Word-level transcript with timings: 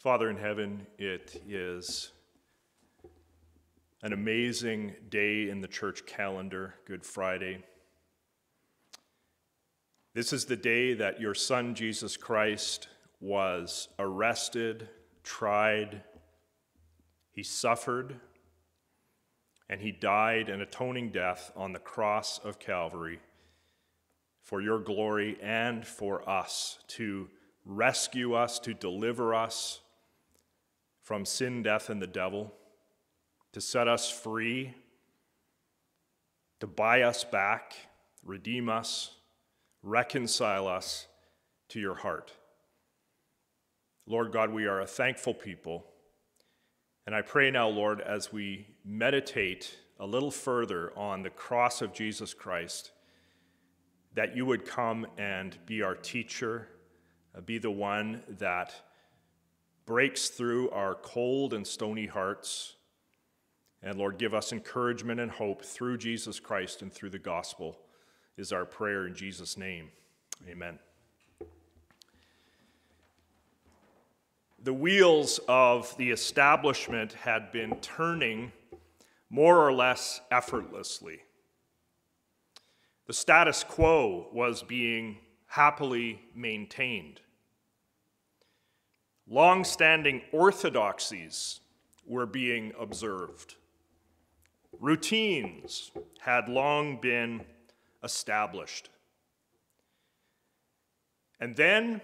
Father 0.00 0.30
in 0.30 0.38
heaven, 0.38 0.86
it 0.96 1.42
is 1.46 2.12
an 4.02 4.14
amazing 4.14 4.94
day 5.10 5.50
in 5.50 5.60
the 5.60 5.68
church 5.68 6.06
calendar, 6.06 6.74
Good 6.86 7.04
Friday. 7.04 7.62
This 10.14 10.32
is 10.32 10.46
the 10.46 10.56
day 10.56 10.94
that 10.94 11.20
your 11.20 11.34
Son, 11.34 11.74
Jesus 11.74 12.16
Christ, 12.16 12.88
was 13.20 13.88
arrested, 13.98 14.88
tried, 15.22 16.02
he 17.30 17.42
suffered, 17.42 18.16
and 19.68 19.82
he 19.82 19.92
died 19.92 20.48
an 20.48 20.62
atoning 20.62 21.10
death 21.10 21.52
on 21.54 21.74
the 21.74 21.78
cross 21.78 22.38
of 22.38 22.58
Calvary 22.58 23.20
for 24.40 24.62
your 24.62 24.78
glory 24.78 25.36
and 25.42 25.86
for 25.86 26.26
us 26.26 26.78
to 26.88 27.28
rescue 27.66 28.32
us, 28.32 28.58
to 28.60 28.72
deliver 28.72 29.34
us 29.34 29.82
from 31.10 31.24
sin, 31.24 31.60
death, 31.60 31.90
and 31.90 32.00
the 32.00 32.06
devil, 32.06 32.54
to 33.50 33.60
set 33.60 33.88
us 33.88 34.08
free, 34.08 34.72
to 36.60 36.68
buy 36.68 37.02
us 37.02 37.24
back, 37.24 37.74
redeem 38.24 38.68
us, 38.68 39.16
reconcile 39.82 40.68
us 40.68 41.08
to 41.68 41.80
your 41.80 41.96
heart. 41.96 42.30
Lord 44.06 44.30
God, 44.30 44.52
we 44.52 44.66
are 44.66 44.82
a 44.82 44.86
thankful 44.86 45.34
people. 45.34 45.84
And 47.06 47.16
I 47.16 47.22
pray 47.22 47.50
now, 47.50 47.66
Lord, 47.66 48.00
as 48.00 48.32
we 48.32 48.68
meditate 48.84 49.78
a 49.98 50.06
little 50.06 50.30
further 50.30 50.96
on 50.96 51.24
the 51.24 51.30
cross 51.30 51.82
of 51.82 51.92
Jesus 51.92 52.34
Christ, 52.34 52.92
that 54.14 54.36
you 54.36 54.46
would 54.46 54.64
come 54.64 55.08
and 55.18 55.58
be 55.66 55.82
our 55.82 55.96
teacher, 55.96 56.68
be 57.46 57.58
the 57.58 57.68
one 57.68 58.22
that 58.38 58.72
breaks 59.90 60.28
through 60.28 60.70
our 60.70 60.94
cold 60.94 61.52
and 61.52 61.66
stony 61.66 62.06
hearts. 62.06 62.76
And 63.82 63.98
Lord, 63.98 64.18
give 64.18 64.34
us 64.34 64.52
encouragement 64.52 65.18
and 65.18 65.32
hope 65.32 65.64
through 65.64 65.98
Jesus 65.98 66.38
Christ 66.38 66.80
and 66.80 66.92
through 66.92 67.10
the 67.10 67.18
gospel, 67.18 67.76
is 68.36 68.52
our 68.52 68.64
prayer 68.64 69.08
in 69.08 69.16
Jesus' 69.16 69.56
name. 69.56 69.88
Amen. 70.48 70.78
The 74.62 74.72
wheels 74.72 75.40
of 75.48 75.92
the 75.96 76.12
establishment 76.12 77.14
had 77.14 77.50
been 77.50 77.74
turning 77.80 78.52
more 79.28 79.58
or 79.58 79.72
less 79.72 80.20
effortlessly. 80.30 81.18
The 83.08 83.12
status 83.12 83.64
quo 83.64 84.28
was 84.32 84.62
being 84.62 85.16
happily 85.48 86.20
maintained. 86.32 87.22
Long 89.32 89.62
standing 89.62 90.22
orthodoxies 90.32 91.60
were 92.04 92.26
being 92.26 92.72
observed. 92.76 93.54
Routines 94.80 95.92
had 96.18 96.48
long 96.48 97.00
been 97.00 97.44
established. 98.02 98.90
And 101.38 101.54
then 101.54 102.00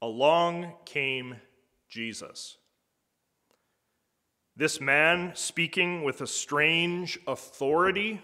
along 0.00 0.72
came 0.86 1.36
Jesus. 1.90 2.56
This 4.56 4.80
man 4.80 5.32
speaking 5.34 6.04
with 6.04 6.22
a 6.22 6.26
strange 6.26 7.18
authority 7.26 8.22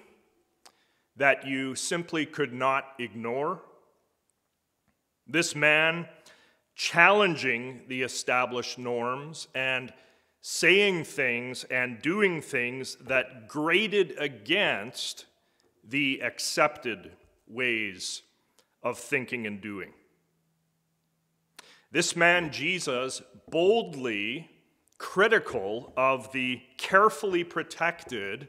that 1.17 1.47
you 1.47 1.75
simply 1.75 2.25
could 2.25 2.55
not 2.55 2.95
ignore. 2.99 3.61
This 5.27 5.55
man 5.55 6.09
challenging 6.83 7.81
the 7.87 8.03
established 8.03 8.77
norms 8.77 9.47
and 9.55 9.93
saying 10.41 11.05
things 11.05 11.63
and 11.71 12.03
doing 12.03 12.43
things 12.43 12.97
that 12.97 13.47
grated 13.47 14.13
against 14.19 15.27
the 15.89 16.21
accepted 16.25 17.13
ways 17.47 18.23
of 18.83 18.99
thinking 18.99 19.47
and 19.47 19.61
doing. 19.61 19.93
This 21.93 22.17
man, 22.17 22.51
Jesus, 22.51 23.23
boldly 23.49 24.51
critical 24.99 25.93
of 25.97 26.33
the 26.33 26.61
carefully 26.79 27.45
protected 27.45 28.49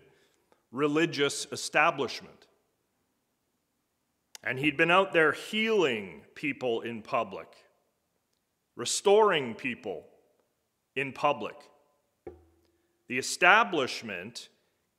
religious 0.71 1.45
establishment. 1.51 2.47
And 4.43 4.57
he'd 4.57 4.75
been 4.75 4.89
out 4.89 5.13
there 5.13 5.33
healing 5.33 6.23
people 6.33 6.81
in 6.81 7.03
public 7.03 7.62
restoring 8.75 9.53
people 9.53 10.05
in 10.95 11.11
public. 11.11 11.55
The 13.07 13.17
establishment 13.17 14.49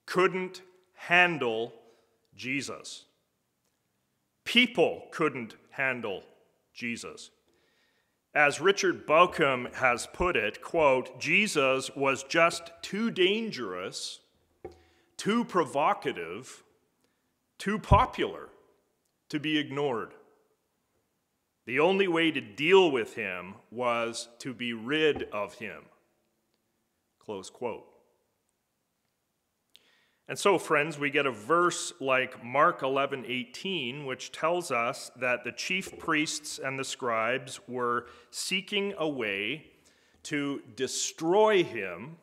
couldn't 0.06 0.62
handle 0.94 1.72
Jesus. 2.34 3.04
People 4.44 5.06
couldn't 5.10 5.56
handle 5.70 6.22
Jesus. 6.72 7.30
As 8.34 8.60
Richard 8.60 9.06
Bauckham 9.06 9.72
has 9.74 10.08
put 10.12 10.36
it, 10.36 10.60
quote, 10.60 11.20
Jesus 11.20 11.94
was 11.94 12.24
just 12.24 12.72
too 12.82 13.10
dangerous, 13.10 14.20
too 15.16 15.44
provocative, 15.44 16.64
too 17.58 17.78
popular 17.78 18.48
to 19.28 19.38
be 19.38 19.56
ignored. 19.56 20.14
The 21.66 21.80
only 21.80 22.08
way 22.08 22.30
to 22.30 22.40
deal 22.40 22.90
with 22.90 23.14
him 23.14 23.54
was 23.70 24.28
to 24.40 24.52
be 24.52 24.72
rid 24.72 25.24
of 25.32 25.54
him. 25.54 25.84
Close 27.18 27.48
quote. 27.48 27.86
And 30.26 30.38
so, 30.38 30.58
friends, 30.58 30.98
we 30.98 31.10
get 31.10 31.26
a 31.26 31.30
verse 31.30 31.92
like 32.00 32.42
Mark 32.42 32.82
11 32.82 33.24
18, 33.26 34.06
which 34.06 34.32
tells 34.32 34.70
us 34.70 35.10
that 35.16 35.44
the 35.44 35.52
chief 35.52 35.98
priests 35.98 36.58
and 36.58 36.78
the 36.78 36.84
scribes 36.84 37.60
were 37.68 38.06
seeking 38.30 38.94
a 38.96 39.08
way 39.08 39.66
to 40.24 40.62
destroy 40.76 41.62
him, 41.62 42.16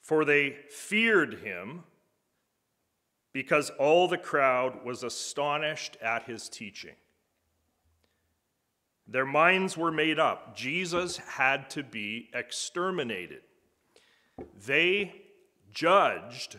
for 0.00 0.24
they 0.24 0.56
feared 0.70 1.40
him, 1.40 1.82
because 3.32 3.70
all 3.70 4.06
the 4.06 4.18
crowd 4.18 4.84
was 4.84 5.02
astonished 5.02 5.96
at 6.00 6.24
his 6.24 6.48
teaching. 6.48 6.94
Their 9.08 9.26
minds 9.26 9.76
were 9.76 9.92
made 9.92 10.18
up. 10.18 10.56
Jesus 10.56 11.16
had 11.18 11.70
to 11.70 11.82
be 11.82 12.28
exterminated. 12.34 13.42
They 14.66 15.22
judged 15.72 16.58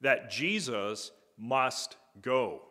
that 0.00 0.30
Jesus 0.30 1.10
must 1.36 1.96
go. 2.22 2.62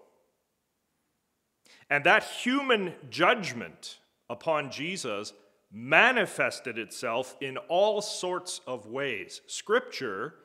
And 1.89 2.03
that 2.05 2.23
human 2.23 2.93
judgment 3.09 3.99
upon 4.29 4.71
Jesus 4.71 5.33
manifested 5.71 6.77
itself 6.77 7.35
in 7.41 7.57
all 7.57 8.01
sorts 8.01 8.61
of 8.65 8.87
ways. 8.87 9.41
Scripture 9.45 10.35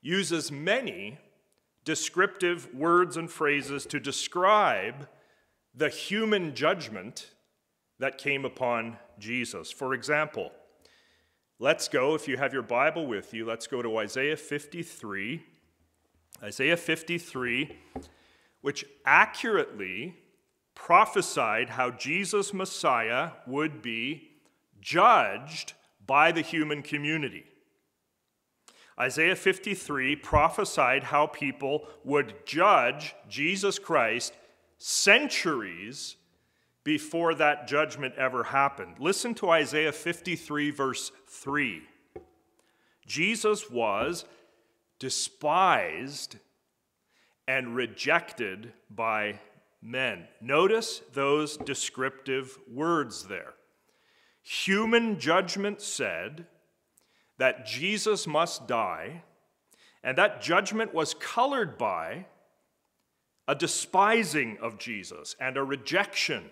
uses 0.00 0.50
many 0.50 1.18
descriptive 1.84 2.72
words 2.74 3.16
and 3.16 3.30
phrases 3.30 3.84
to 3.86 3.98
describe 4.00 5.08
the 5.74 5.88
human 5.88 6.54
judgment 6.54 7.30
that 7.98 8.18
came 8.18 8.44
upon 8.44 8.96
Jesus. 9.18 9.70
For 9.70 9.94
example, 9.94 10.52
let's 11.58 11.88
go, 11.88 12.14
if 12.14 12.28
you 12.28 12.36
have 12.36 12.52
your 12.52 12.62
Bible 12.62 13.06
with 13.06 13.34
you, 13.34 13.44
let's 13.44 13.66
go 13.66 13.82
to 13.82 13.98
Isaiah 13.98 14.36
53. 14.36 15.42
Isaiah 16.42 16.76
53, 16.76 17.76
which 18.60 18.84
accurately 19.04 20.14
prophesied 20.74 21.70
how 21.70 21.90
Jesus 21.90 22.54
Messiah 22.54 23.30
would 23.46 23.82
be 23.82 24.30
judged 24.80 25.72
by 26.06 26.30
the 26.30 26.40
human 26.40 26.82
community. 26.82 27.44
Isaiah 28.98 29.36
53 29.36 30.16
prophesied 30.16 31.04
how 31.04 31.26
people 31.26 31.86
would 32.04 32.46
judge 32.46 33.14
Jesus 33.28 33.78
Christ 33.78 34.34
centuries 34.78 36.16
before 36.88 37.34
that 37.34 37.68
judgment 37.68 38.14
ever 38.16 38.44
happened. 38.44 38.94
Listen 38.98 39.34
to 39.34 39.50
Isaiah 39.50 39.92
53, 39.92 40.70
verse 40.70 41.12
3. 41.26 41.82
Jesus 43.06 43.70
was 43.70 44.24
despised 44.98 46.36
and 47.46 47.76
rejected 47.76 48.72
by 48.88 49.38
men. 49.82 50.28
Notice 50.40 51.02
those 51.12 51.58
descriptive 51.58 52.56
words 52.72 53.24
there. 53.24 53.52
Human 54.40 55.20
judgment 55.20 55.82
said 55.82 56.46
that 57.36 57.66
Jesus 57.66 58.26
must 58.26 58.66
die, 58.66 59.24
and 60.02 60.16
that 60.16 60.40
judgment 60.40 60.94
was 60.94 61.12
colored 61.12 61.76
by 61.76 62.24
a 63.46 63.54
despising 63.54 64.56
of 64.62 64.78
Jesus 64.78 65.36
and 65.38 65.58
a 65.58 65.62
rejection 65.62 66.50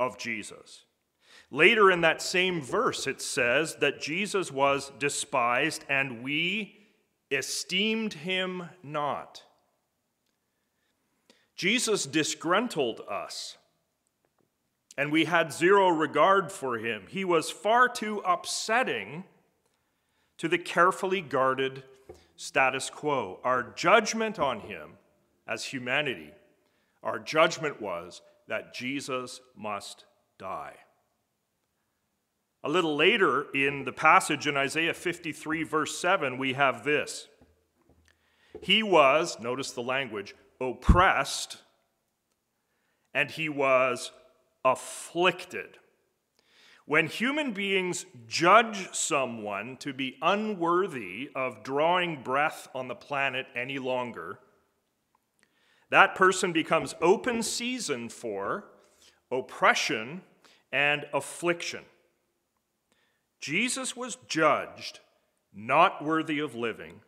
of 0.00 0.18
Jesus. 0.18 0.84
Later 1.52 1.90
in 1.90 2.00
that 2.00 2.22
same 2.22 2.60
verse, 2.60 3.06
it 3.06 3.20
says 3.20 3.76
that 3.76 4.00
Jesus 4.00 4.50
was 4.50 4.90
despised 4.98 5.84
and 5.88 6.22
we 6.24 6.76
esteemed 7.30 8.14
him 8.14 8.64
not. 8.82 9.44
Jesus 11.54 12.06
disgruntled 12.06 13.02
us, 13.10 13.58
and 14.96 15.12
we 15.12 15.26
had 15.26 15.52
zero 15.52 15.88
regard 15.90 16.50
for 16.50 16.78
him. 16.78 17.02
He 17.08 17.24
was 17.24 17.50
far 17.50 17.88
too 17.88 18.22
upsetting 18.24 19.24
to 20.38 20.48
the 20.48 20.56
carefully 20.56 21.20
guarded 21.20 21.84
status 22.36 22.88
quo. 22.88 23.40
Our 23.44 23.62
judgment 23.62 24.38
on 24.38 24.60
him 24.60 24.92
as 25.46 25.66
humanity, 25.66 26.30
our 27.02 27.18
judgment 27.18 27.82
was 27.82 28.22
that 28.50 28.74
Jesus 28.74 29.40
must 29.56 30.04
die. 30.36 30.74
A 32.62 32.68
little 32.68 32.96
later 32.96 33.46
in 33.54 33.84
the 33.84 33.92
passage 33.92 34.46
in 34.46 34.56
Isaiah 34.56 34.92
53, 34.92 35.62
verse 35.62 35.96
7, 35.98 36.36
we 36.36 36.52
have 36.54 36.84
this 36.84 37.28
He 38.60 38.82
was, 38.82 39.38
notice 39.40 39.70
the 39.70 39.82
language, 39.82 40.34
oppressed, 40.60 41.58
and 43.14 43.30
he 43.30 43.48
was 43.48 44.10
afflicted. 44.64 45.78
When 46.86 47.06
human 47.06 47.52
beings 47.52 48.04
judge 48.26 48.88
someone 48.92 49.76
to 49.76 49.92
be 49.92 50.16
unworthy 50.20 51.30
of 51.36 51.62
drawing 51.62 52.24
breath 52.24 52.66
on 52.74 52.88
the 52.88 52.96
planet 52.96 53.46
any 53.54 53.78
longer, 53.78 54.40
that 55.90 56.14
person 56.14 56.52
becomes 56.52 56.94
open 57.00 57.42
season 57.42 58.08
for 58.08 58.64
oppression 59.30 60.22
and 60.72 61.06
affliction. 61.12 61.84
Jesus 63.40 63.96
was 63.96 64.18
judged 64.28 65.00
not 65.52 66.04
worthy 66.04 66.38
of 66.38 66.54
living, 66.54 67.00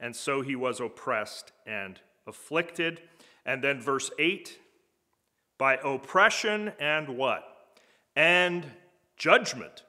and 0.00 0.16
so 0.16 0.40
he 0.40 0.56
was 0.56 0.80
oppressed 0.80 1.52
and 1.66 2.00
afflicted. 2.26 3.00
And 3.44 3.62
then 3.62 3.80
verse 3.80 4.10
8 4.18 4.58
by 5.58 5.76
oppression 5.76 6.72
and 6.80 7.16
what? 7.16 7.44
And 8.16 8.66
judgment. 9.16 9.84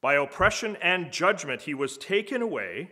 By 0.00 0.14
oppression 0.14 0.76
and 0.82 1.10
judgment, 1.10 1.62
he 1.62 1.74
was 1.74 1.98
taken 1.98 2.42
away 2.42 2.90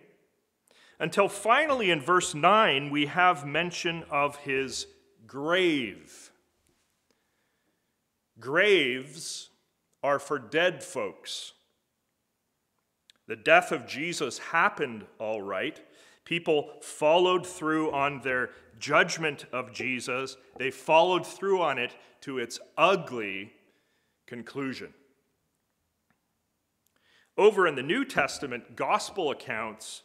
until 0.99 1.29
finally 1.29 1.91
in 1.91 2.01
verse 2.01 2.35
9 2.35 2.91
we 2.91 3.07
have 3.07 3.47
mention 3.47 4.05
of 4.11 4.37
his 4.37 4.87
grave. 5.27 6.31
Graves 8.39 9.51
are 10.03 10.19
for 10.19 10.39
dead 10.39 10.83
folks. 10.83 11.53
The 13.27 13.37
death 13.37 13.73
of 13.73 13.87
Jesus 13.87 14.39
happened 14.39 15.07
all 15.19 15.41
right. 15.41 15.81
People 16.25 16.71
followed 16.83 17.47
through 17.47 17.91
on 17.93 18.21
their 18.21 18.51
judgment 18.79 19.47
of 19.53 19.73
Jesus, 19.73 20.37
they 20.59 20.71
followed 20.71 21.27
through 21.27 21.63
on 21.63 21.79
it 21.79 21.95
to 22.23 22.39
its 22.39 22.59
ugly 22.77 23.53
conclusion. 24.27 24.93
Over 27.37 27.67
in 27.67 27.75
the 27.75 27.83
New 27.83 28.05
Testament 28.05 28.77
gospel 28.77 29.31
accounts, 29.31 30.03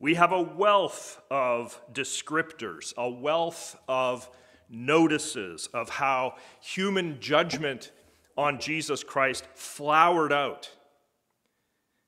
we 0.00 0.14
have 0.14 0.32
a 0.32 0.40
wealth 0.40 1.20
of 1.30 1.80
descriptors, 1.92 2.94
a 2.96 3.08
wealth 3.08 3.76
of 3.86 4.28
notices 4.70 5.68
of 5.74 5.90
how 5.90 6.36
human 6.60 7.20
judgment 7.20 7.92
on 8.36 8.58
Jesus 8.58 9.04
Christ 9.04 9.46
flowered 9.54 10.32
out, 10.32 10.70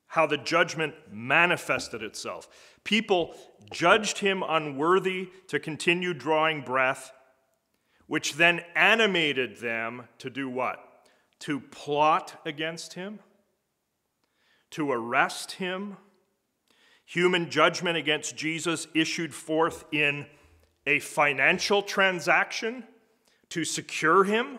how 0.07 0.27
the 0.27 0.39
judgment 0.39 0.95
manifested 1.11 2.03
itself. 2.03 2.49
People 2.83 3.35
judged 3.71 4.19
him 4.19 4.43
unworthy 4.47 5.29
to 5.49 5.61
continue 5.61 6.15
drawing 6.15 6.63
breath, 6.63 7.13
which 8.07 8.35
then 8.35 8.63
animated 8.75 9.59
them 9.59 10.09
to 10.19 10.31
do 10.31 10.49
what? 10.49 10.79
To 11.41 11.61
plot 11.61 12.41
against 12.47 12.95
him, 12.95 13.19
to 14.71 14.91
arrest 14.91 15.53
him. 15.53 15.99
Human 17.05 17.51
judgment 17.51 17.97
against 17.97 18.37
Jesus 18.37 18.87
issued 18.95 19.35
forth 19.35 19.85
in 19.93 20.27
a 20.87 20.99
financial 20.99 21.83
transaction 21.83 22.85
to 23.51 23.65
secure 23.65 24.25
him 24.25 24.59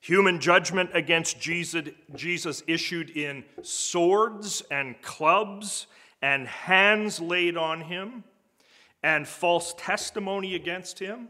Human 0.00 0.40
judgment 0.40 0.90
against 0.94 1.40
Jesus, 1.40 1.88
Jesus 2.14 2.62
issued 2.66 3.10
in 3.10 3.44
swords 3.62 4.62
and 4.70 5.00
clubs 5.02 5.86
and 6.22 6.46
hands 6.48 7.20
laid 7.20 7.56
on 7.56 7.82
him, 7.82 8.24
and 9.02 9.28
false 9.28 9.74
testimony 9.76 10.54
against 10.54 10.98
him, 10.98 11.28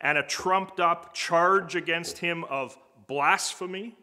and 0.00 0.16
a 0.16 0.22
trumped 0.22 0.80
up 0.80 1.12
charge 1.12 1.76
against 1.76 2.18
him 2.18 2.44
of 2.44 2.78
blasphemy. 3.06 3.96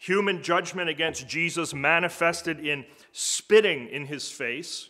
Human 0.00 0.42
judgment 0.42 0.88
against 0.88 1.28
Jesus 1.28 1.74
manifested 1.74 2.58
in 2.58 2.86
spitting 3.12 3.86
in 3.88 4.06
his 4.06 4.30
face 4.30 4.88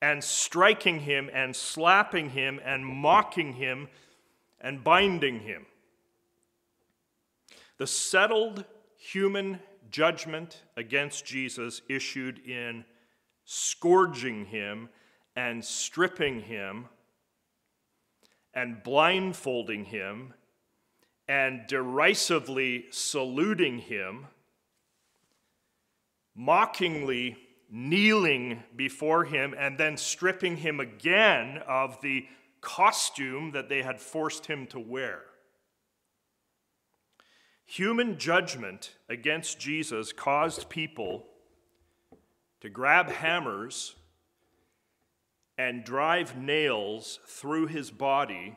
and 0.00 0.22
striking 0.22 1.00
him 1.00 1.28
and 1.34 1.56
slapping 1.56 2.30
him 2.30 2.60
and 2.64 2.86
mocking 2.86 3.54
him 3.54 3.88
and 4.60 4.84
binding 4.84 5.40
him. 5.40 5.66
The 7.78 7.86
settled 7.88 8.64
human 8.96 9.58
judgment 9.90 10.62
against 10.76 11.26
Jesus 11.26 11.82
issued 11.88 12.38
in 12.46 12.84
scourging 13.44 14.44
him 14.44 14.88
and 15.34 15.64
stripping 15.64 16.42
him 16.42 16.86
and 18.54 18.84
blindfolding 18.84 19.86
him 19.86 20.32
and 21.30 21.64
derisively 21.68 22.86
saluting 22.90 23.78
him, 23.78 24.26
mockingly 26.34 27.38
kneeling 27.70 28.60
before 28.74 29.24
him, 29.24 29.54
and 29.56 29.78
then 29.78 29.96
stripping 29.96 30.56
him 30.56 30.80
again 30.80 31.62
of 31.68 32.00
the 32.00 32.26
costume 32.60 33.52
that 33.52 33.68
they 33.68 33.80
had 33.80 34.00
forced 34.00 34.46
him 34.46 34.66
to 34.66 34.80
wear. 34.80 35.20
Human 37.64 38.18
judgment 38.18 38.96
against 39.08 39.60
Jesus 39.60 40.12
caused 40.12 40.68
people 40.68 41.28
to 42.60 42.68
grab 42.68 43.08
hammers 43.08 43.94
and 45.56 45.84
drive 45.84 46.36
nails 46.36 47.20
through 47.28 47.68
his 47.68 47.92
body 47.92 48.56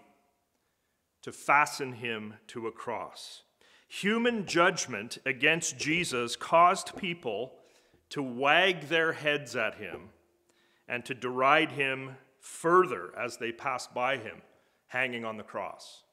to 1.24 1.32
fasten 1.32 1.94
him 1.94 2.36
to 2.48 2.68
a 2.68 2.72
cross. 2.72 3.44
Human 3.88 4.46
judgment 4.46 5.18
against 5.26 5.78
Jesus 5.78 6.36
caused 6.36 6.96
people 6.96 7.54
to 8.10 8.22
wag 8.22 8.90
their 8.90 9.14
heads 9.14 9.56
at 9.56 9.76
him 9.76 10.10
and 10.88 11.04
to 11.06 11.14
deride 11.14 11.72
him 11.72 12.16
further 12.40 13.12
as 13.18 13.38
they 13.38 13.52
passed 13.52 13.94
by 13.94 14.18
him 14.18 14.42
hanging 14.88 15.26
on 15.26 15.38
the 15.38 15.44
cross. 15.44 16.04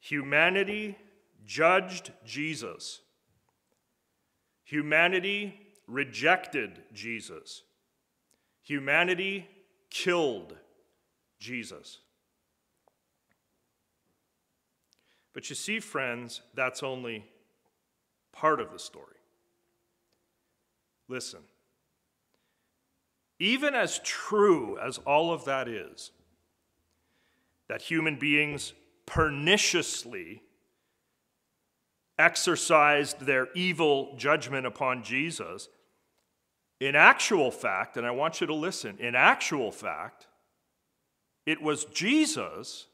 Humanity 0.00 0.96
judged 1.44 2.12
Jesus. 2.24 3.00
Humanity 4.64 5.54
rejected 5.86 6.82
Jesus. 6.92 7.62
Humanity 8.62 9.46
killed 9.90 10.56
Jesus. 11.38 11.98
But 15.32 15.48
you 15.48 15.56
see, 15.56 15.80
friends, 15.80 16.42
that's 16.54 16.82
only 16.82 17.24
part 18.32 18.60
of 18.60 18.72
the 18.72 18.78
story. 18.78 19.06
Listen, 21.08 21.40
even 23.38 23.74
as 23.74 23.98
true 24.00 24.78
as 24.78 24.98
all 24.98 25.32
of 25.32 25.44
that 25.46 25.68
is, 25.68 26.12
that 27.68 27.82
human 27.82 28.16
beings 28.16 28.72
perniciously 29.06 30.42
exercised 32.18 33.20
their 33.20 33.48
evil 33.54 34.14
judgment 34.16 34.66
upon 34.66 35.02
Jesus, 35.02 35.68
in 36.80 36.94
actual 36.94 37.50
fact, 37.50 37.96
and 37.96 38.06
I 38.06 38.10
want 38.10 38.40
you 38.40 38.46
to 38.46 38.54
listen, 38.54 38.96
in 38.98 39.14
actual 39.14 39.72
fact, 39.72 40.28
it 41.46 41.60
was 41.60 41.84
Jesus 41.86 42.86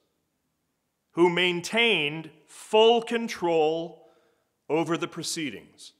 who 1.18 1.28
maintained 1.28 2.30
full 2.46 3.02
control 3.02 4.06
over 4.68 4.96
the 4.96 5.08
proceedings. 5.08 5.92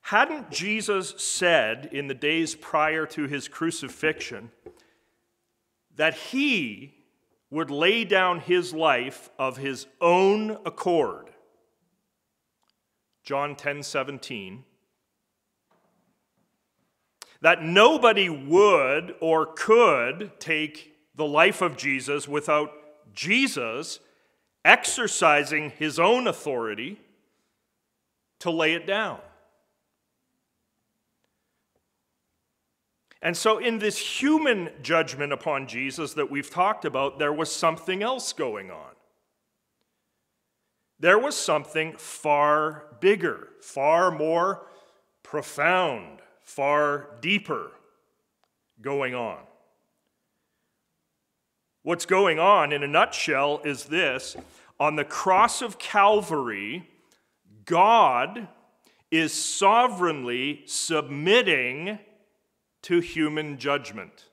Hadn't 0.00 0.48
Jesus 0.48 1.20
said 1.20 1.88
in 1.90 2.06
the 2.06 2.14
days 2.14 2.54
prior 2.54 3.04
to 3.06 3.26
his 3.26 3.48
crucifixion, 3.48 4.52
that 5.96 6.14
he 6.14 6.94
would 7.50 7.68
lay 7.68 8.04
down 8.04 8.38
his 8.38 8.72
life 8.72 9.28
of 9.36 9.56
his 9.56 9.88
own 10.00 10.52
accord. 10.64 11.30
John 13.24 13.56
10 13.56 13.82
17. 13.82 14.62
That 17.40 17.64
nobody 17.64 18.28
would 18.28 19.16
or 19.20 19.46
could 19.46 20.30
take 20.38 20.93
the 21.14 21.24
life 21.26 21.62
of 21.62 21.76
Jesus 21.76 22.26
without 22.26 22.72
Jesus 23.12 24.00
exercising 24.64 25.70
his 25.70 25.98
own 25.98 26.26
authority 26.26 27.00
to 28.40 28.50
lay 28.50 28.74
it 28.74 28.86
down. 28.86 29.20
And 33.22 33.34
so, 33.34 33.56
in 33.56 33.78
this 33.78 33.96
human 33.96 34.68
judgment 34.82 35.32
upon 35.32 35.66
Jesus 35.66 36.12
that 36.12 36.30
we've 36.30 36.50
talked 36.50 36.84
about, 36.84 37.18
there 37.18 37.32
was 37.32 37.50
something 37.50 38.02
else 38.02 38.34
going 38.34 38.70
on. 38.70 38.92
There 41.00 41.18
was 41.18 41.34
something 41.34 41.94
far 41.96 42.84
bigger, 43.00 43.48
far 43.62 44.10
more 44.10 44.66
profound, 45.22 46.20
far 46.42 47.16
deeper 47.22 47.72
going 48.82 49.14
on. 49.14 49.38
What's 51.84 52.06
going 52.06 52.38
on, 52.38 52.72
in 52.72 52.82
a 52.82 52.88
nutshell, 52.88 53.60
is 53.62 53.84
this 53.84 54.38
on 54.80 54.96
the 54.96 55.04
cross 55.04 55.60
of 55.60 55.78
Calvary, 55.78 56.88
God 57.66 58.48
is 59.10 59.34
sovereignly 59.34 60.62
submitting 60.64 61.98
to 62.80 63.00
human 63.00 63.58
judgment. 63.58 64.30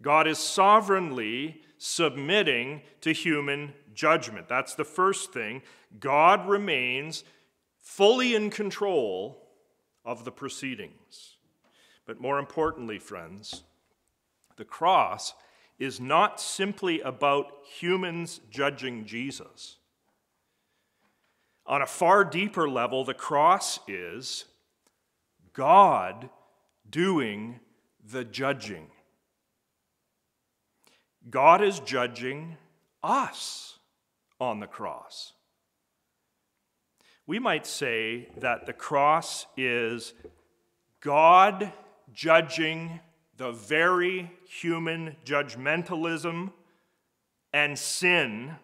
God 0.00 0.28
is 0.28 0.38
sovereignly 0.38 1.60
submitting 1.76 2.82
to 3.00 3.12
human 3.12 3.72
judgment. 3.94 4.46
That's 4.46 4.76
the 4.76 4.84
first 4.84 5.32
thing. 5.32 5.60
God 5.98 6.48
remains 6.48 7.24
fully 7.80 8.36
in 8.36 8.50
control 8.50 9.48
of 10.04 10.24
the 10.24 10.30
proceedings. 10.30 11.36
But 12.06 12.20
more 12.20 12.38
importantly, 12.38 13.00
friends, 13.00 13.64
the 14.56 14.64
cross 14.64 15.34
is 15.78 16.00
not 16.00 16.40
simply 16.40 17.00
about 17.00 17.46
humans 17.78 18.40
judging 18.50 19.04
Jesus. 19.06 19.76
On 21.66 21.82
a 21.82 21.86
far 21.86 22.24
deeper 22.24 22.68
level, 22.68 23.04
the 23.04 23.14
cross 23.14 23.80
is 23.88 24.44
God 25.52 26.28
doing 26.88 27.60
the 28.04 28.24
judging. 28.24 28.88
God 31.30 31.62
is 31.62 31.80
judging 31.80 32.56
us 33.02 33.78
on 34.38 34.60
the 34.60 34.66
cross. 34.66 35.32
We 37.26 37.38
might 37.38 37.66
say 37.66 38.28
that 38.38 38.66
the 38.66 38.74
cross 38.74 39.46
is 39.56 40.12
God 41.00 41.72
judging 42.12 43.00
the 43.36 43.52
very 43.52 44.30
human 44.48 45.16
judgmentalism 45.24 46.52
and 47.52 47.78
sin 47.78 48.56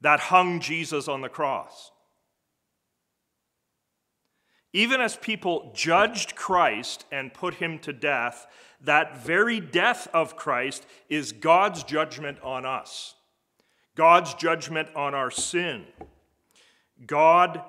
that 0.00 0.20
hung 0.20 0.60
Jesus 0.60 1.08
on 1.08 1.20
the 1.20 1.28
cross. 1.28 1.92
Even 4.72 5.00
as 5.00 5.16
people 5.16 5.70
judged 5.74 6.34
Christ 6.34 7.04
and 7.12 7.34
put 7.34 7.54
him 7.54 7.78
to 7.80 7.92
death, 7.92 8.46
that 8.80 9.18
very 9.18 9.60
death 9.60 10.08
of 10.12 10.36
Christ 10.36 10.86
is 11.08 11.32
God's 11.32 11.84
judgment 11.84 12.38
on 12.42 12.64
us, 12.64 13.14
God's 13.94 14.34
judgment 14.34 14.88
on 14.96 15.14
our 15.14 15.30
sin, 15.30 15.84
God 17.06 17.62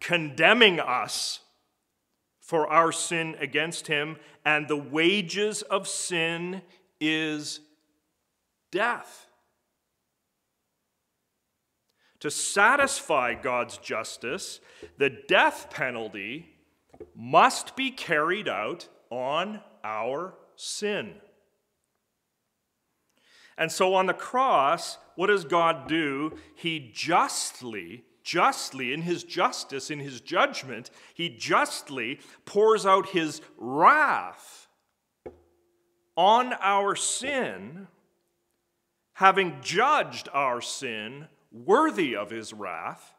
condemning 0.00 0.78
us 0.78 1.40
for 2.52 2.68
our 2.68 2.92
sin 2.92 3.34
against 3.40 3.86
him, 3.86 4.14
and 4.44 4.68
the 4.68 4.76
wages 4.76 5.62
of 5.62 5.88
sin 5.88 6.60
is 7.00 7.60
death. 8.70 9.26
To 12.20 12.30
satisfy 12.30 13.32
God's 13.32 13.78
justice, 13.78 14.60
the 14.98 15.08
death 15.08 15.68
penalty 15.70 16.50
must 17.16 17.74
be 17.74 17.90
carried 17.90 18.50
out 18.50 18.86
on 19.08 19.62
our 19.82 20.34
sin. 20.54 21.14
And 23.56 23.72
so 23.72 23.94
on 23.94 24.04
the 24.04 24.12
cross, 24.12 24.98
what 25.14 25.28
does 25.28 25.46
God 25.46 25.88
do? 25.88 26.36
He 26.54 26.90
justly, 26.92 28.04
justly, 28.22 28.92
in 28.92 29.02
his 29.02 29.24
justice, 29.24 29.90
in 29.90 30.00
his 30.00 30.20
judgment, 30.20 30.90
he 31.14 31.28
justly 31.28 32.20
pours 32.44 32.86
out 32.86 33.10
his 33.10 33.40
wrath 33.58 34.68
on 36.16 36.52
our 36.60 36.94
sin, 36.94 37.88
having 39.14 39.58
judged 39.62 40.28
our 40.32 40.60
sin 40.60 41.28
worthy 41.50 42.14
of 42.16 42.30
his 42.30 42.52
wrath. 42.52 43.14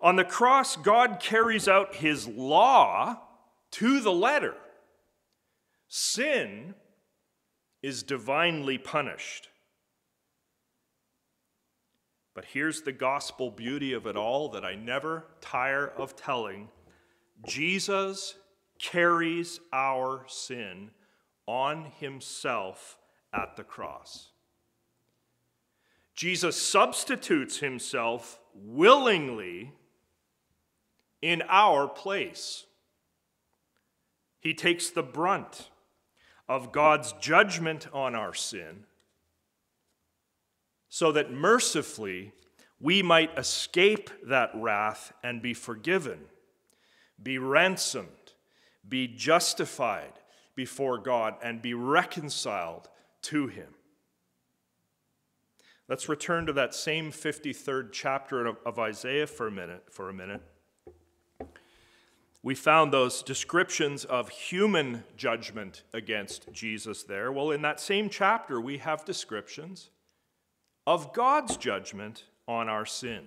On 0.00 0.16
the 0.16 0.24
cross, 0.24 0.76
God 0.76 1.18
carries 1.20 1.68
out 1.68 1.96
his 1.96 2.28
law 2.28 3.20
to 3.72 4.00
the 4.00 4.12
letter. 4.12 4.54
Sin 5.88 6.74
is 7.82 8.02
divinely 8.02 8.78
punished. 8.78 9.48
But 12.36 12.44
here's 12.44 12.82
the 12.82 12.92
gospel 12.92 13.50
beauty 13.50 13.94
of 13.94 14.06
it 14.06 14.14
all 14.14 14.50
that 14.50 14.62
I 14.62 14.74
never 14.74 15.24
tire 15.40 15.88
of 15.96 16.16
telling 16.16 16.68
Jesus 17.46 18.34
carries 18.78 19.58
our 19.72 20.22
sin 20.28 20.90
on 21.46 21.86
himself 21.98 22.98
at 23.32 23.56
the 23.56 23.64
cross. 23.64 24.32
Jesus 26.14 26.60
substitutes 26.60 27.60
himself 27.60 28.38
willingly 28.54 29.72
in 31.22 31.42
our 31.48 31.88
place. 31.88 32.66
He 34.40 34.52
takes 34.52 34.90
the 34.90 35.02
brunt 35.02 35.70
of 36.50 36.70
God's 36.70 37.14
judgment 37.14 37.88
on 37.94 38.14
our 38.14 38.34
sin 38.34 38.84
so 40.96 41.12
that 41.12 41.30
mercifully 41.30 42.32
we 42.80 43.02
might 43.02 43.38
escape 43.38 44.08
that 44.24 44.50
wrath 44.54 45.12
and 45.22 45.42
be 45.42 45.52
forgiven, 45.52 46.18
be 47.22 47.36
ransomed, 47.36 48.32
be 48.88 49.06
justified 49.06 50.14
before 50.54 50.96
God, 50.96 51.34
and 51.42 51.60
be 51.60 51.74
reconciled 51.74 52.88
to 53.20 53.46
Him. 53.46 53.74
Let's 55.86 56.08
return 56.08 56.46
to 56.46 56.54
that 56.54 56.74
same 56.74 57.12
53rd 57.12 57.92
chapter 57.92 58.46
of, 58.46 58.78
Isaiah 58.78 59.26
for 59.26 59.48
a 59.48 59.52
minute. 59.52 59.84
For 59.90 60.08
a 60.08 60.14
minute. 60.14 60.40
We 62.42 62.54
found 62.54 62.90
those 62.90 63.22
descriptions 63.22 64.06
of 64.06 64.30
human 64.30 65.04
judgment 65.14 65.82
against 65.92 66.50
Jesus 66.54 67.02
there. 67.02 67.30
Well, 67.30 67.50
in 67.50 67.60
that 67.60 67.80
same 67.80 68.08
chapter, 68.08 68.58
we 68.58 68.78
have 68.78 69.04
descriptions 69.04 69.90
of 70.86 71.12
God's 71.12 71.56
judgment 71.56 72.24
on 72.46 72.68
our 72.68 72.86
sin, 72.86 73.24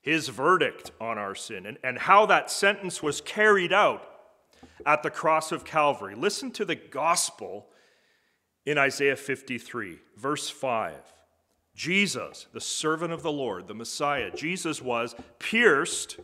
his 0.00 0.28
verdict 0.28 0.92
on 1.00 1.18
our 1.18 1.34
sin, 1.34 1.66
and, 1.66 1.78
and 1.82 1.98
how 1.98 2.26
that 2.26 2.50
sentence 2.50 3.02
was 3.02 3.20
carried 3.20 3.72
out 3.72 4.08
at 4.86 5.02
the 5.02 5.10
cross 5.10 5.50
of 5.50 5.64
Calvary. 5.64 6.14
Listen 6.14 6.50
to 6.52 6.64
the 6.64 6.76
gospel 6.76 7.66
in 8.64 8.78
Isaiah 8.78 9.16
53, 9.16 9.98
verse 10.16 10.48
5. 10.48 10.94
Jesus, 11.74 12.46
the 12.52 12.60
servant 12.60 13.12
of 13.12 13.22
the 13.22 13.32
Lord, 13.32 13.66
the 13.66 13.74
Messiah, 13.74 14.30
Jesus 14.30 14.80
was 14.80 15.16
pierced. 15.40 16.18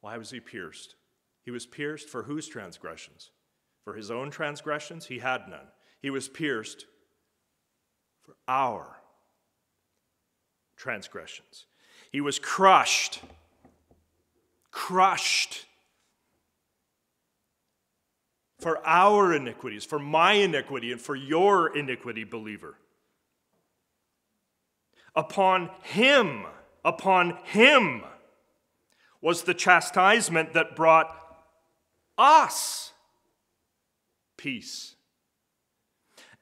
Why 0.00 0.18
was 0.18 0.30
he 0.30 0.40
pierced? 0.40 0.96
He 1.44 1.50
was 1.50 1.66
pierced 1.66 2.08
for 2.08 2.24
whose 2.24 2.48
transgressions? 2.48 3.30
For 3.84 3.94
his 3.94 4.10
own 4.10 4.30
transgressions? 4.30 5.06
He 5.06 5.20
had 5.20 5.48
none. 5.48 5.68
He 6.00 6.10
was 6.10 6.28
pierced 6.28 6.86
for 8.24 8.34
our 8.48 9.00
transgressions. 10.76 11.66
He 12.10 12.20
was 12.20 12.38
crushed, 12.38 13.20
crushed 14.70 15.66
for 18.58 18.84
our 18.86 19.34
iniquities, 19.34 19.84
for 19.84 19.98
my 19.98 20.32
iniquity, 20.32 20.92
and 20.92 21.00
for 21.00 21.14
your 21.14 21.76
iniquity, 21.76 22.24
believer. 22.24 22.76
Upon 25.14 25.70
him, 25.82 26.44
upon 26.84 27.38
him 27.44 28.02
was 29.20 29.42
the 29.42 29.54
chastisement 29.54 30.54
that 30.54 30.76
brought 30.76 31.14
us 32.16 32.92
peace. 34.36 34.94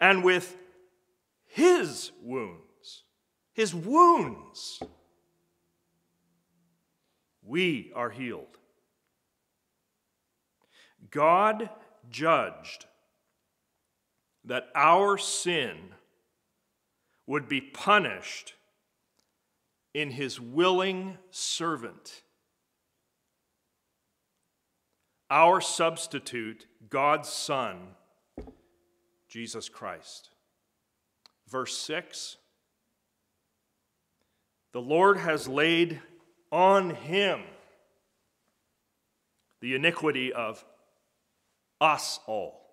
And 0.01 0.25
with 0.25 0.57
his 1.53 2.13
wounds, 2.23 3.05
his 3.53 3.75
wounds, 3.75 4.83
we 7.45 7.93
are 7.95 8.09
healed. 8.09 8.57
God 11.11 11.69
judged 12.09 12.87
that 14.47 14.69
our 14.75 15.19
sin 15.19 15.77
would 17.27 17.49
be 17.49 17.61
punished 17.61 18.55
in 19.93 20.11
his 20.11 20.41
willing 20.41 21.19
servant. 21.31 22.23
Our 25.29 25.61
substitute, 25.61 26.67
God's 26.89 27.29
Son, 27.29 27.89
Jesus 29.29 29.69
Christ. 29.69 30.32
Verse 31.53 31.77
6 31.77 32.39
The 34.73 34.81
Lord 34.81 35.19
has 35.19 35.47
laid 35.47 36.01
on 36.51 36.95
him 36.95 37.43
the 39.61 39.75
iniquity 39.75 40.33
of 40.33 40.65
us 41.79 42.21
all. 42.27 42.71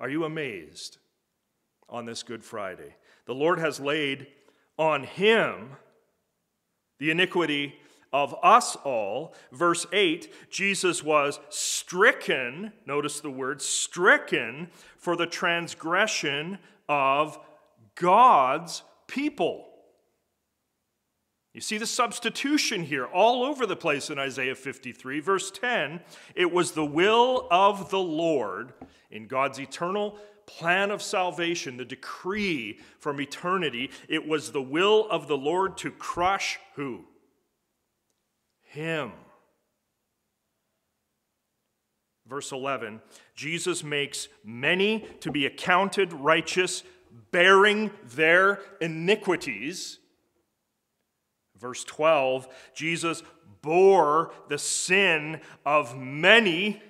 Are 0.00 0.10
you 0.10 0.24
amazed 0.24 0.98
on 1.88 2.06
this 2.06 2.24
Good 2.24 2.42
Friday? 2.42 2.96
The 3.26 3.34
Lord 3.34 3.60
has 3.60 3.78
laid 3.78 4.26
on 4.76 5.04
him 5.04 5.76
the 6.98 7.12
iniquity 7.12 7.76
of 8.12 8.34
us 8.42 8.76
all. 8.76 9.34
Verse 9.52 9.86
8 9.92 10.32
Jesus 10.50 11.02
was 11.02 11.40
stricken, 11.48 12.72
notice 12.86 13.20
the 13.20 13.30
word 13.30 13.62
stricken, 13.62 14.68
for 14.98 15.16
the 15.16 15.26
transgression 15.26 16.58
of 16.88 17.38
God's 17.94 18.82
people. 19.06 19.68
You 21.54 21.60
see 21.60 21.76
the 21.76 21.86
substitution 21.86 22.82
here 22.82 23.04
all 23.04 23.44
over 23.44 23.66
the 23.66 23.76
place 23.76 24.08
in 24.08 24.18
Isaiah 24.18 24.54
53. 24.54 25.20
Verse 25.20 25.50
10 25.50 26.00
it 26.34 26.50
was 26.50 26.72
the 26.72 26.84
will 26.84 27.46
of 27.50 27.90
the 27.90 27.98
Lord 27.98 28.72
in 29.10 29.26
God's 29.26 29.60
eternal 29.60 30.18
plan 30.46 30.90
of 30.90 31.02
salvation, 31.02 31.76
the 31.76 31.84
decree 31.84 32.80
from 32.98 33.20
eternity. 33.20 33.90
It 34.08 34.26
was 34.26 34.50
the 34.50 34.62
will 34.62 35.08
of 35.10 35.28
the 35.28 35.36
Lord 35.36 35.76
to 35.78 35.90
crush 35.90 36.58
who? 36.74 37.04
Him. 38.72 39.12
Verse 42.26 42.52
11 42.52 43.00
Jesus 43.34 43.82
makes 43.84 44.28
many 44.44 45.06
to 45.20 45.30
be 45.30 45.46
accounted 45.46 46.12
righteous, 46.12 46.82
bearing 47.30 47.90
their 48.14 48.60
iniquities 48.80 49.98
Verse 51.62 51.84
12 51.84 52.48
Jesus 52.74 53.22
bore 53.62 54.32
the 54.48 54.58
sin 54.58 55.40
of 55.64 55.96
many 55.96 56.82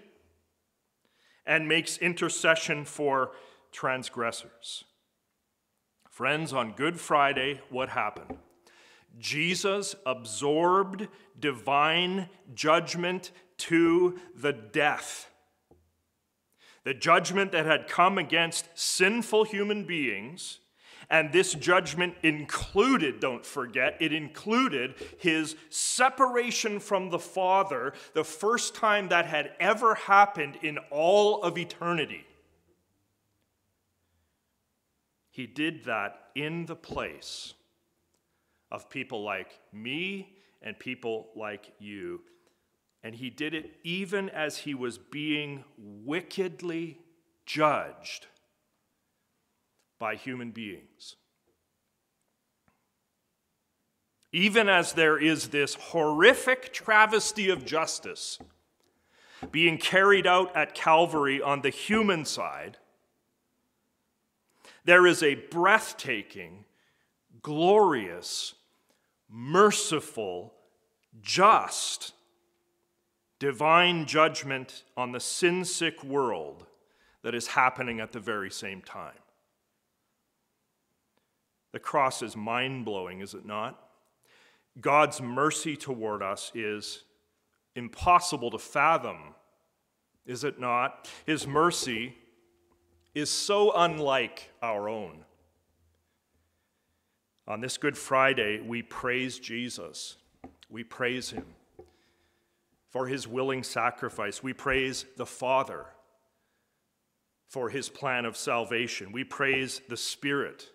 and 1.44 1.68
makes 1.68 1.98
intercession 1.98 2.86
for 2.86 3.32
transgressors. 3.70 4.84
Friends, 6.08 6.54
on 6.54 6.72
Good 6.72 6.98
Friday, 6.98 7.60
what 7.68 7.90
happened? 7.90 8.38
Jesus 9.18 9.94
absorbed 10.06 11.08
divine 11.38 12.28
judgment 12.54 13.30
to 13.58 14.18
the 14.34 14.52
death. 14.52 15.30
The 16.84 16.94
judgment 16.94 17.52
that 17.52 17.66
had 17.66 17.88
come 17.88 18.18
against 18.18 18.68
sinful 18.74 19.44
human 19.44 19.84
beings 19.84 20.58
and 21.12 21.30
this 21.30 21.52
judgment 21.52 22.14
included, 22.22 23.20
don't 23.20 23.44
forget, 23.44 23.98
it 24.00 24.14
included 24.14 24.94
his 25.18 25.56
separation 25.68 26.80
from 26.80 27.10
the 27.10 27.18
Father, 27.18 27.92
the 28.14 28.24
first 28.24 28.74
time 28.74 29.08
that 29.08 29.26
had 29.26 29.52
ever 29.60 29.94
happened 29.94 30.56
in 30.62 30.78
all 30.90 31.42
of 31.42 31.58
eternity. 31.58 32.24
He 35.30 35.46
did 35.46 35.84
that 35.84 36.30
in 36.34 36.64
the 36.64 36.76
place 36.76 37.52
of 38.72 38.88
people 38.88 39.22
like 39.22 39.60
me 39.70 40.34
and 40.62 40.76
people 40.78 41.28
like 41.36 41.72
you. 41.78 42.22
And 43.04 43.14
he 43.14 43.28
did 43.28 43.52
it 43.52 43.76
even 43.84 44.30
as 44.30 44.58
he 44.58 44.74
was 44.74 44.96
being 44.96 45.64
wickedly 45.76 46.98
judged 47.44 48.26
by 49.98 50.14
human 50.14 50.52
beings. 50.52 51.16
Even 54.32 54.70
as 54.70 54.94
there 54.94 55.18
is 55.18 55.48
this 55.48 55.74
horrific 55.74 56.72
travesty 56.72 57.50
of 57.50 57.66
justice 57.66 58.38
being 59.50 59.76
carried 59.76 60.26
out 60.26 60.56
at 60.56 60.74
Calvary 60.74 61.42
on 61.42 61.60
the 61.60 61.68
human 61.68 62.24
side, 62.24 62.78
there 64.86 65.06
is 65.06 65.22
a 65.22 65.34
breathtaking, 65.34 66.64
glorious, 67.42 68.54
merciful, 69.32 70.52
just, 71.22 72.12
divine 73.38 74.06
judgment 74.06 74.84
on 74.96 75.10
the 75.12 75.20
sin 75.20 75.64
sick 75.64 76.04
world 76.04 76.66
that 77.22 77.34
is 77.34 77.48
happening 77.48 77.98
at 77.98 78.12
the 78.12 78.20
very 78.20 78.50
same 78.50 78.82
time. 78.82 79.18
The 81.72 81.78
cross 81.78 82.22
is 82.22 82.36
mind 82.36 82.84
blowing, 82.84 83.20
is 83.20 83.32
it 83.32 83.46
not? 83.46 83.82
God's 84.80 85.20
mercy 85.20 85.76
toward 85.76 86.22
us 86.22 86.52
is 86.54 87.04
impossible 87.74 88.50
to 88.50 88.58
fathom, 88.58 89.34
is 90.26 90.44
it 90.44 90.60
not? 90.60 91.08
His 91.26 91.46
mercy 91.46 92.14
is 93.14 93.30
so 93.30 93.72
unlike 93.74 94.50
our 94.62 94.88
own. 94.88 95.24
On 97.46 97.60
this 97.60 97.76
Good 97.76 97.98
Friday, 97.98 98.60
we 98.60 98.82
praise 98.82 99.38
Jesus. 99.38 100.16
We 100.70 100.84
praise 100.84 101.30
him 101.30 101.46
for 102.90 103.06
his 103.06 103.26
willing 103.26 103.62
sacrifice. 103.62 104.42
We 104.42 104.52
praise 104.52 105.04
the 105.16 105.26
Father 105.26 105.86
for 107.48 107.68
his 107.68 107.88
plan 107.88 108.24
of 108.24 108.36
salvation. 108.36 109.12
We 109.12 109.24
praise 109.24 109.80
the 109.88 109.96
Spirit 109.96 110.70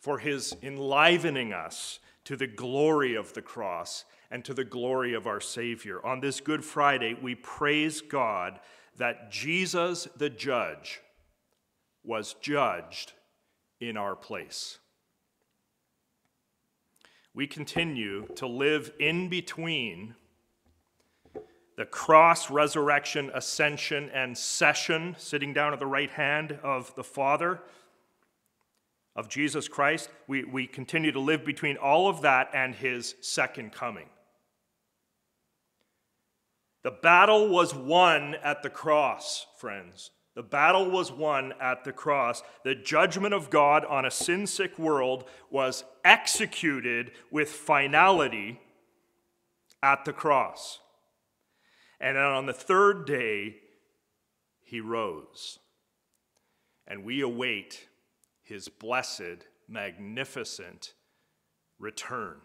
for 0.00 0.18
his 0.18 0.54
enlivening 0.62 1.52
us 1.52 1.98
to 2.24 2.36
the 2.36 2.46
glory 2.46 3.14
of 3.14 3.32
the 3.34 3.42
cross 3.42 4.04
and 4.30 4.44
to 4.44 4.54
the 4.54 4.64
glory 4.64 5.14
of 5.14 5.26
our 5.26 5.40
Savior. 5.40 6.04
On 6.06 6.20
this 6.20 6.40
Good 6.40 6.64
Friday, 6.64 7.14
we 7.20 7.34
praise 7.34 8.00
God 8.00 8.60
that 8.96 9.30
Jesus 9.30 10.06
the 10.16 10.30
judge 10.30 11.00
was 12.04 12.34
judged 12.40 13.12
in 13.80 13.96
our 13.96 14.14
place. 14.14 14.78
We 17.36 17.46
continue 17.46 18.26
to 18.36 18.46
live 18.46 18.90
in 18.98 19.28
between 19.28 20.14
the 21.76 21.84
cross, 21.84 22.50
resurrection, 22.50 23.30
ascension, 23.34 24.08
and 24.14 24.36
session, 24.38 25.14
sitting 25.18 25.52
down 25.52 25.74
at 25.74 25.78
the 25.78 25.84
right 25.84 26.08
hand 26.08 26.58
of 26.62 26.94
the 26.94 27.04
Father 27.04 27.60
of 29.14 29.28
Jesus 29.28 29.68
Christ, 29.68 30.08
we, 30.26 30.44
we 30.44 30.66
continue 30.66 31.12
to 31.12 31.20
live 31.20 31.44
between 31.44 31.76
all 31.76 32.08
of 32.08 32.22
that 32.22 32.48
and 32.54 32.74
his 32.74 33.14
second 33.20 33.70
coming. 33.70 34.08
The 36.84 36.90
battle 36.90 37.48
was 37.48 37.74
won 37.74 38.34
at 38.42 38.62
the 38.62 38.70
cross, 38.70 39.44
friends. 39.58 40.10
The 40.36 40.42
battle 40.42 40.90
was 40.90 41.10
won 41.10 41.54
at 41.60 41.82
the 41.82 41.92
cross. 41.92 42.42
The 42.62 42.74
judgment 42.74 43.32
of 43.32 43.48
God 43.48 43.86
on 43.86 44.04
a 44.04 44.10
sin 44.10 44.46
sick 44.46 44.78
world 44.78 45.24
was 45.50 45.82
executed 46.04 47.12
with 47.30 47.48
finality 47.48 48.60
at 49.82 50.04
the 50.04 50.12
cross. 50.12 50.78
And 51.98 52.18
then 52.18 52.24
on 52.24 52.44
the 52.44 52.52
third 52.52 53.06
day, 53.06 53.56
he 54.62 54.78
rose. 54.78 55.58
And 56.86 57.02
we 57.02 57.22
await 57.22 57.88
his 58.42 58.68
blessed, 58.68 59.46
magnificent 59.66 60.92
return. 61.78 62.36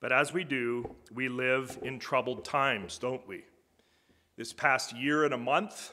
But 0.00 0.12
as 0.12 0.32
we 0.32 0.44
do, 0.44 0.94
we 1.12 1.28
live 1.28 1.76
in 1.82 1.98
troubled 1.98 2.44
times, 2.44 2.98
don't 2.98 3.26
we? 3.26 3.42
This 4.36 4.52
past 4.52 4.96
year 4.96 5.24
and 5.24 5.34
a 5.34 5.38
month 5.38 5.92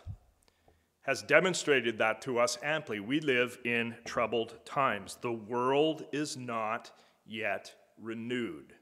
has 1.05 1.21
demonstrated 1.21 1.99
that 1.99 2.21
to 2.23 2.39
us 2.39 2.57
amply. 2.63 2.99
We 2.99 3.19
live 3.19 3.59
in 3.63 3.95
troubled 4.05 4.55
times. 4.65 5.17
The 5.21 5.31
world 5.31 6.05
is 6.11 6.35
not 6.35 6.91
yet 7.25 7.73
renewed. 8.01 8.73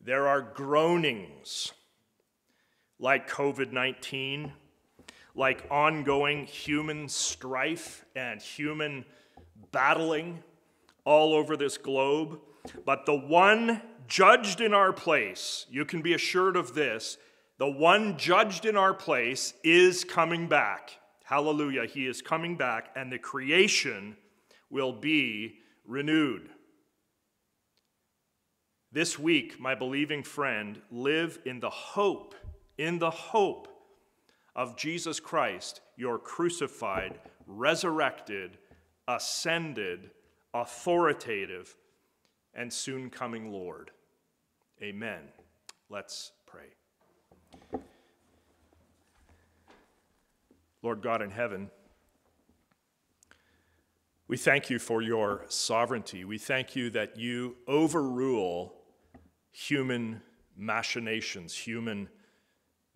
There 0.00 0.28
are 0.28 0.40
groanings 0.40 1.72
like 3.00 3.28
COVID 3.28 3.72
19, 3.72 4.52
like 5.34 5.66
ongoing 5.68 6.46
human 6.46 7.08
strife 7.08 8.04
and 8.14 8.40
human 8.40 9.04
battling 9.72 10.44
all 11.04 11.34
over 11.34 11.56
this 11.56 11.76
globe. 11.76 12.38
But 12.86 13.04
the 13.04 13.16
one 13.16 13.82
judged 14.06 14.60
in 14.60 14.72
our 14.72 14.92
place, 14.92 15.66
you 15.70 15.84
can 15.84 16.02
be 16.02 16.14
assured 16.14 16.56
of 16.56 16.74
this, 16.74 17.18
the 17.58 17.68
one 17.68 18.18
judged 18.18 18.64
in 18.64 18.76
our 18.76 18.94
place 18.94 19.54
is 19.62 20.04
coming 20.04 20.48
back. 20.48 20.98
Hallelujah. 21.24 21.86
He 21.86 22.06
is 22.06 22.20
coming 22.20 22.56
back, 22.56 22.90
and 22.96 23.10
the 23.10 23.18
creation 23.18 24.16
will 24.70 24.92
be 24.92 25.58
renewed. 25.86 26.50
This 28.92 29.18
week, 29.18 29.58
my 29.58 29.74
believing 29.74 30.22
friend, 30.22 30.80
live 30.90 31.38
in 31.44 31.60
the 31.60 31.70
hope, 31.70 32.34
in 32.78 32.98
the 32.98 33.10
hope 33.10 33.68
of 34.54 34.76
Jesus 34.76 35.18
Christ, 35.18 35.80
your 35.96 36.18
crucified, 36.18 37.18
resurrected, 37.46 38.58
ascended, 39.08 40.10
authoritative, 40.52 41.74
and 42.54 42.72
soon 42.72 43.10
coming 43.10 43.50
Lord. 43.50 43.90
Amen. 44.82 45.22
Let's 45.88 46.32
pray. 46.46 46.74
Lord 50.84 51.00
God 51.00 51.22
in 51.22 51.30
heaven, 51.30 51.70
we 54.28 54.36
thank 54.36 54.68
you 54.68 54.78
for 54.78 55.00
your 55.00 55.46
sovereignty. 55.48 56.26
We 56.26 56.36
thank 56.36 56.76
you 56.76 56.90
that 56.90 57.16
you 57.16 57.56
overrule 57.66 58.74
human 59.50 60.20
machinations, 60.54 61.56
human 61.56 62.10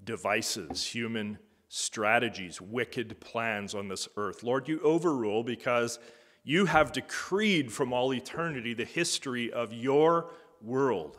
devices, 0.05 0.85
human 0.85 1.39
strategies, 1.69 2.61
wicked 2.61 3.21
plans 3.21 3.75
on 3.75 3.89
this 3.89 4.07
earth. 4.19 4.43
Lord, 4.43 4.69
you 4.69 4.81
overrule 4.83 5.43
because 5.43 5.99
you 6.45 6.67
have 6.67 6.93
decreed 6.93 7.73
from 7.73 7.95
all 7.95 8.13
eternity 8.13 8.75
the 8.75 8.85
history 8.85 9.51
of 9.51 9.73
your 9.73 10.31
world. 10.61 11.17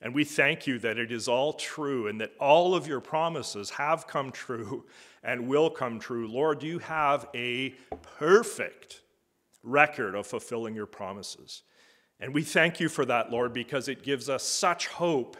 And 0.00 0.14
we 0.14 0.24
thank 0.24 0.66
you 0.66 0.78
that 0.80 0.98
it 0.98 1.10
is 1.10 1.26
all 1.26 1.54
true 1.54 2.06
and 2.06 2.20
that 2.20 2.32
all 2.38 2.74
of 2.74 2.86
your 2.86 3.00
promises 3.00 3.70
have 3.70 4.06
come 4.06 4.30
true 4.30 4.84
and 5.22 5.48
will 5.48 5.70
come 5.70 5.98
true. 5.98 6.28
Lord, 6.28 6.62
you 6.62 6.78
have 6.80 7.26
a 7.34 7.70
perfect 8.18 9.02
record 9.62 10.14
of 10.14 10.26
fulfilling 10.26 10.74
your 10.74 10.86
promises. 10.86 11.62
And 12.20 12.32
we 12.32 12.42
thank 12.42 12.80
you 12.80 12.88
for 12.88 13.04
that, 13.06 13.30
Lord, 13.30 13.52
because 13.52 13.88
it 13.88 14.02
gives 14.02 14.30
us 14.30 14.42
such 14.42 14.86
hope. 14.86 15.36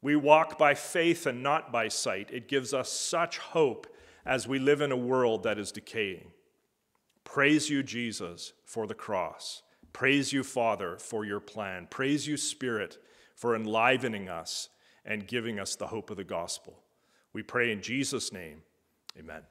We 0.00 0.16
walk 0.16 0.58
by 0.58 0.74
faith 0.74 1.26
and 1.26 1.42
not 1.42 1.72
by 1.72 1.88
sight. 1.88 2.30
It 2.32 2.48
gives 2.48 2.72
us 2.72 2.90
such 2.90 3.38
hope 3.38 3.86
as 4.24 4.48
we 4.48 4.58
live 4.58 4.80
in 4.80 4.90
a 4.90 4.96
world 4.96 5.42
that 5.44 5.58
is 5.58 5.70
decaying. 5.70 6.32
Praise 7.24 7.68
you, 7.70 7.82
Jesus, 7.82 8.52
for 8.64 8.86
the 8.86 8.94
cross. 8.94 9.62
Praise 9.92 10.32
you, 10.32 10.42
Father, 10.42 10.96
for 10.98 11.24
your 11.24 11.40
plan. 11.40 11.86
Praise 11.88 12.26
you, 12.26 12.36
Spirit, 12.36 12.98
for 13.36 13.54
enlivening 13.54 14.28
us 14.28 14.68
and 15.04 15.28
giving 15.28 15.60
us 15.60 15.76
the 15.76 15.86
hope 15.86 16.10
of 16.10 16.16
the 16.16 16.24
gospel. 16.24 16.82
We 17.32 17.42
pray 17.42 17.70
in 17.70 17.82
Jesus' 17.82 18.32
name. 18.32 18.62
Amen. 19.16 19.42